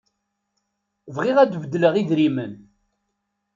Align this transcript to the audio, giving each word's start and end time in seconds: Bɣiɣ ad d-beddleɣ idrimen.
Bɣiɣ 1.15 1.37
ad 1.39 1.49
d-beddleɣ 1.51 1.93
idrimen. 2.01 2.53